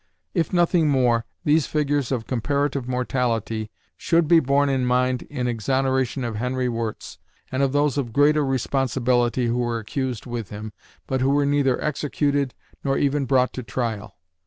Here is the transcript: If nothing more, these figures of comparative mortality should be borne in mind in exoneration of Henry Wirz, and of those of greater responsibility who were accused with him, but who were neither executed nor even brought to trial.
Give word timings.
If 0.33 0.51
nothing 0.51 0.89
more, 0.89 1.25
these 1.43 1.67
figures 1.67 2.11
of 2.11 2.25
comparative 2.25 2.87
mortality 2.87 3.69
should 3.95 4.27
be 4.27 4.39
borne 4.39 4.67
in 4.67 4.83
mind 4.83 5.21
in 5.29 5.47
exoneration 5.47 6.23
of 6.23 6.37
Henry 6.37 6.67
Wirz, 6.67 7.19
and 7.51 7.61
of 7.61 7.71
those 7.71 7.99
of 7.99 8.11
greater 8.11 8.43
responsibility 8.43 9.45
who 9.45 9.59
were 9.59 9.77
accused 9.77 10.25
with 10.25 10.49
him, 10.49 10.73
but 11.05 11.21
who 11.21 11.29
were 11.29 11.45
neither 11.45 11.79
executed 11.83 12.55
nor 12.83 12.97
even 12.97 13.27
brought 13.27 13.53
to 13.53 13.61
trial. 13.61 14.15